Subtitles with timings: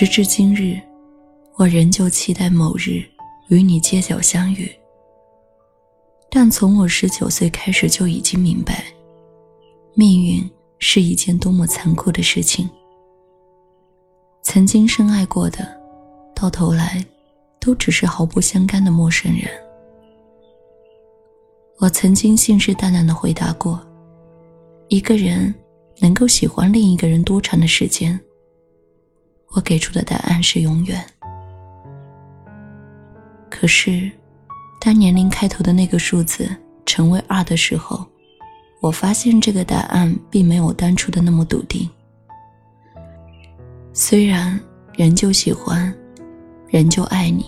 [0.00, 0.80] 时至今日，
[1.56, 3.02] 我仍旧期待某日
[3.48, 4.70] 与你街角相遇。
[6.30, 8.84] 但从我十九岁开始就已经明白，
[9.94, 10.48] 命运
[10.78, 12.70] 是一件多么残酷的事情。
[14.40, 15.68] 曾经深爱过的，
[16.32, 17.04] 到头来
[17.58, 19.50] 都只是毫不相干的陌生人。
[21.78, 23.84] 我曾经信誓旦旦的回答过，
[24.86, 25.52] 一个人
[25.98, 28.16] 能够喜欢另一个人多长的时间？
[29.52, 31.04] 我给出的答案是永远。
[33.50, 34.10] 可是，
[34.80, 36.48] 当年龄开头的那个数字
[36.86, 38.06] 成为二的时候，
[38.80, 41.88] 我发现这个答案并没有当初的那么笃定。
[43.92, 44.58] 虽然
[44.96, 45.92] 仍旧喜欢，
[46.68, 47.46] 仍旧爱你，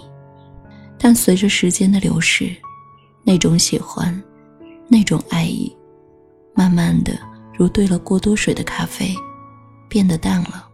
[0.98, 2.50] 但随着时间的流逝，
[3.22, 4.20] 那种喜欢，
[4.88, 5.72] 那种爱意，
[6.54, 7.12] 慢慢的
[7.56, 9.14] 如兑了过多水的咖啡，
[9.88, 10.69] 变得淡了。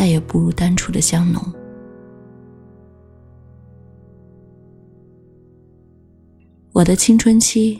[0.00, 1.44] 再也不如当初的香浓。
[6.72, 7.78] 我的青春期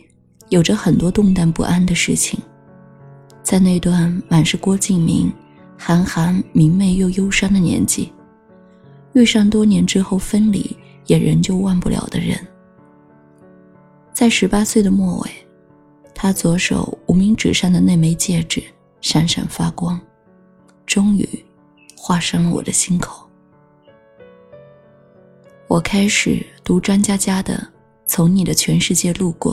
[0.50, 2.38] 有着很多动荡不安的事情，
[3.42, 5.32] 在那段满是郭敬明、
[5.78, 8.12] 韩寒明媚又忧伤的年纪，
[9.14, 10.76] 遇上多年之后分离
[11.06, 12.38] 也仍旧忘不了的人。
[14.12, 15.30] 在十八岁的末尾，
[16.14, 18.62] 他左手无名指上的那枚戒指
[19.00, 19.98] 闪闪发光，
[20.84, 21.26] 终于。
[22.02, 23.28] 划伤了我的心口。
[25.68, 27.54] 我开始读张嘉佳的
[28.06, 29.52] 《从你的全世界路过》。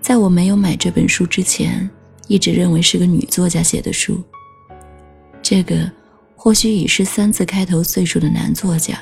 [0.00, 1.88] 在我没有买这本书之前，
[2.28, 4.24] 一直认为是个女作家写的书。
[5.42, 5.88] 这个
[6.34, 8.98] 或许已是三字开头岁数的男作家。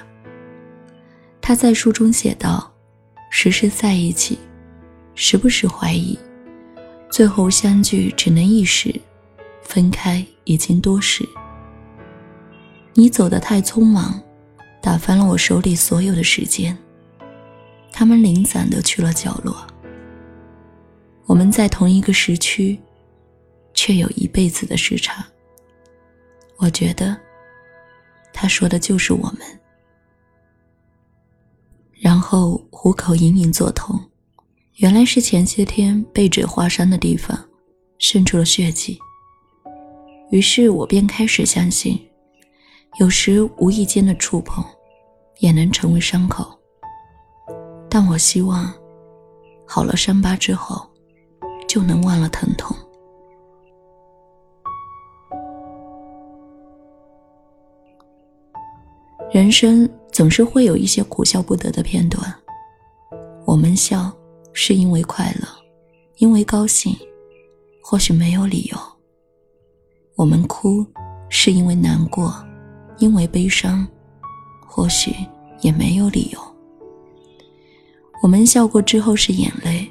[1.41, 2.73] 他在书中写道
[3.31, 4.37] ：“时时在一起，
[5.15, 6.19] 时不时怀疑，
[7.09, 8.93] 最后相聚只能一时，
[9.63, 11.25] 分开已经多时。”
[12.95, 14.21] 你走得太匆忙，
[14.83, 16.77] 打翻了我手里所有的时间。
[17.93, 19.67] 他们零散的去了角落。
[21.27, 22.79] 我们在同一个时区，
[23.73, 25.25] 却有一辈子的时差。
[26.57, 27.17] 我觉得，
[28.33, 29.39] 他说的就是我们。
[31.95, 34.01] 然后虎口隐隐作痛，
[34.77, 37.39] 原来是前些天被纸划伤的地方，
[37.99, 38.99] 渗出了血迹。
[40.31, 42.01] 于是我便开始相信。
[42.99, 44.65] 有时无意间的触碰，
[45.39, 46.45] 也能成为伤口。
[47.89, 48.73] 但我希望，
[49.67, 50.87] 好了伤疤之后，
[51.69, 52.77] 就能忘了疼痛。
[59.33, 62.35] 人生总是会有一些苦笑不得的片段。
[63.47, 64.13] 我们笑，
[64.53, 65.47] 是因为快乐，
[66.17, 66.95] 因为高兴，
[67.83, 68.79] 或许没有理由。
[70.17, 70.85] 我们哭，
[71.29, 72.35] 是因为难过。
[73.01, 73.87] 因为悲伤，
[74.65, 75.13] 或许
[75.63, 76.39] 也没有理由。
[78.23, 79.91] 我们笑过之后是眼泪，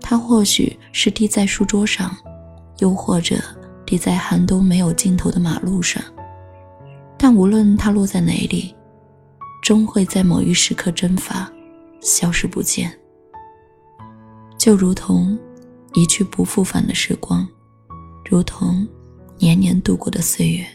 [0.00, 2.16] 它或许是滴在书桌上，
[2.78, 3.36] 又或者
[3.84, 6.02] 滴在寒冬没有尽头的马路上。
[7.18, 8.74] 但无论它落在哪里，
[9.62, 11.50] 终会在某一时刻蒸发，
[12.00, 12.90] 消失不见。
[14.56, 15.38] 就如同
[15.92, 17.46] 一去不复返的时光，
[18.28, 18.88] 如同
[19.38, 20.66] 年年度过的岁月。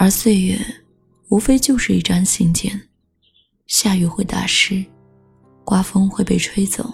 [0.00, 0.56] 而岁月，
[1.28, 2.70] 无非就是一张信笺，
[3.66, 4.84] 下雨会打湿，
[5.64, 6.88] 刮风会被吹走，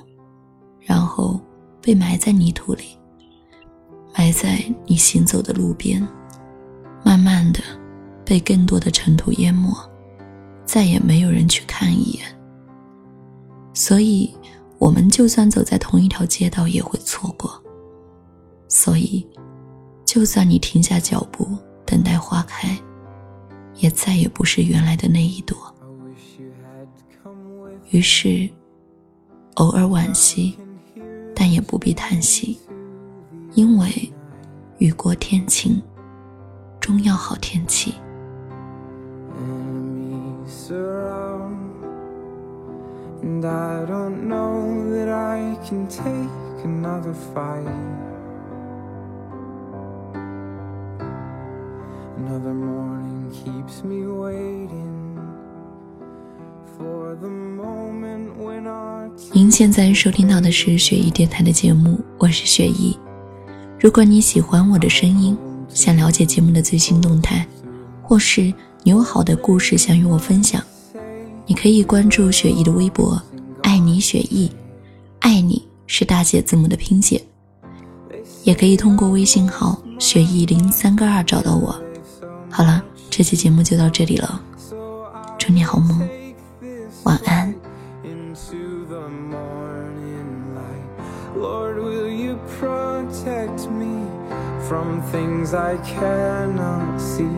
[0.81, 1.39] 然后
[1.83, 2.99] 被埋在泥土里，
[4.17, 6.03] 埋在你行走的路边，
[7.05, 7.61] 慢慢的
[8.25, 9.71] 被更多的尘土淹没，
[10.65, 12.25] 再也没有人去看一眼。
[13.75, 14.35] 所以，
[14.79, 17.63] 我们就算走在同一条街道，也会错过。
[18.67, 19.29] 所以，
[20.07, 21.47] 就算你停下脚步，
[21.85, 22.75] 等待花开。
[23.77, 25.57] 也再也不是原来的那一朵。
[27.91, 28.49] 于是，
[29.55, 30.59] 偶尔惋惜，
[31.35, 32.59] 但也不必叹息，
[33.55, 33.89] 因为
[34.79, 35.81] 雨过天晴，
[36.81, 37.95] 终要好天气。
[52.17, 55.19] Another morning keeps me waiting
[56.77, 62.97] for the moment when I 您现在收听到的是雪姨电台的节目，我是雪姨。
[63.81, 65.37] 如果你喜欢我的声音，
[65.69, 67.47] 想了解节目的最新动态，
[68.03, 68.43] 或是
[68.83, 70.63] 你有好的故事想与我分享，
[71.47, 73.21] 你可以关注雪姨的微博
[73.63, 74.51] “爱你雪姨”，
[75.21, 77.21] 爱你是大写字母的拼写，
[78.45, 81.75] 也可以通过微信号“雪姨零三个二”找到我。
[82.57, 82.81] 好了。
[83.11, 84.41] 这期节目就到这里了，
[85.37, 86.09] 祝你好梦，
[87.03, 87.53] 晚安。
[94.69, 97.29] from things I cannot see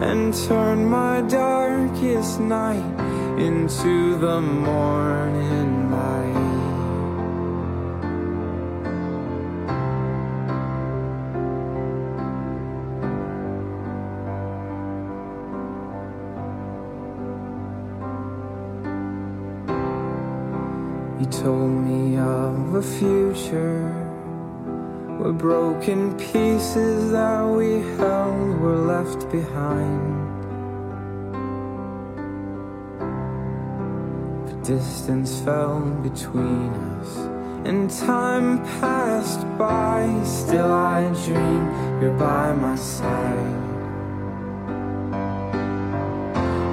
[0.00, 2.82] and turn my darkest night
[3.38, 5.35] into the morning
[21.26, 23.88] You told me of a future
[25.18, 30.06] where broken pieces that we held were left behind.
[34.46, 37.16] But distance fell between us
[37.64, 40.06] And time passed by.
[40.22, 41.62] Still I dream
[42.00, 43.62] you're by my side.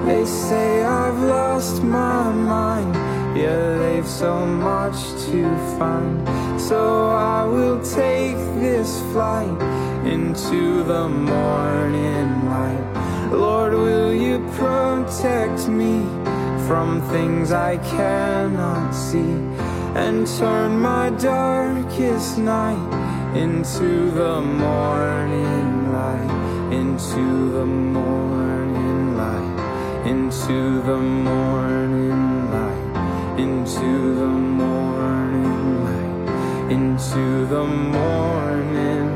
[0.05, 4.95] They say I've lost my mind Yeah, they've so much
[5.25, 6.21] to find.
[6.61, 9.59] So I will take this flight
[10.05, 13.31] Into the morning light.
[13.31, 16.03] Lord, will you protect me
[16.67, 19.33] From things I cannot see?
[19.95, 26.71] And turn my darkest night Into the morning light.
[26.71, 30.05] Into the morning light.
[30.05, 32.92] Into the morning light
[33.37, 39.09] into the morning light, into the morning,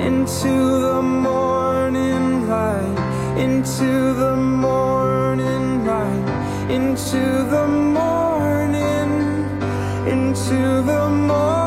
[0.00, 7.18] into the morning light, into the morning light, into
[7.50, 9.10] the morning,
[10.06, 11.63] into the morning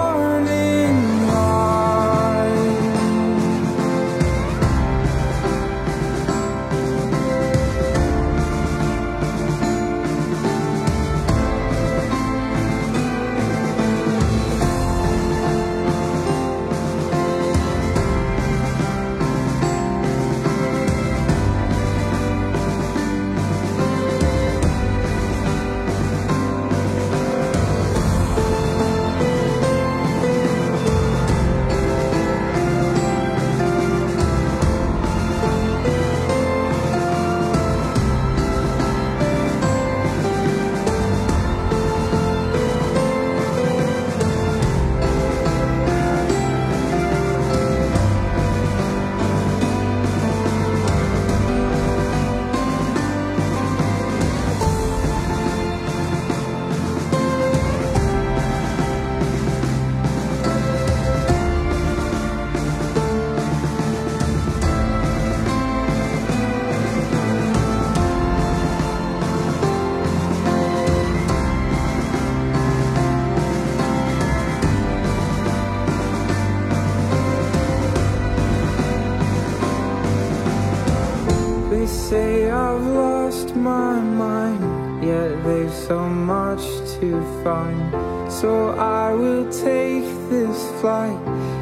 [81.87, 86.63] say I've lost my mind, yet there's so much
[86.99, 88.31] to find.
[88.31, 91.19] So I will take this flight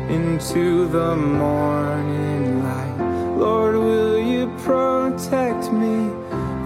[0.10, 3.38] into the morning light.
[3.38, 6.10] Lord, will you protect me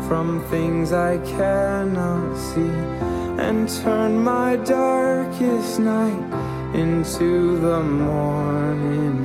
[0.08, 2.75] from things I cannot see
[3.46, 6.24] and turn my darkest night
[6.74, 9.19] into the morning